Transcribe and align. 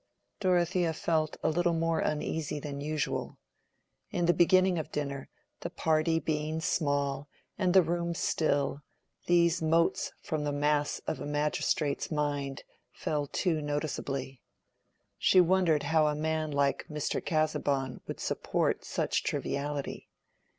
Dorothea 0.39 0.93
felt 0.93 1.37
a 1.43 1.49
little 1.49 1.75
more 1.75 1.99
uneasy 1.99 2.59
than 2.59 2.81
usual. 2.81 3.37
In 4.09 4.25
the 4.25 4.33
beginning 4.33 4.79
of 4.79 4.91
dinner, 4.91 5.29
the 5.59 5.69
party 5.69 6.19
being 6.19 6.59
small 6.59 7.29
and 7.55 7.71
the 7.71 7.83
room 7.83 8.15
still, 8.15 8.81
these 9.27 9.61
motes 9.61 10.11
from 10.23 10.43
the 10.43 10.51
mass 10.51 11.01
of 11.05 11.19
a 11.19 11.25
magistrate's 11.27 12.09
mind 12.09 12.63
fell 12.91 13.27
too 13.27 13.61
noticeably. 13.61 14.41
She 15.19 15.39
wondered 15.39 15.83
how 15.83 16.07
a 16.07 16.15
man 16.15 16.49
like 16.49 16.87
Mr. 16.89 17.23
Casaubon 17.23 18.01
would 18.07 18.19
support 18.19 18.83
such 18.83 19.21
triviality. 19.23 20.09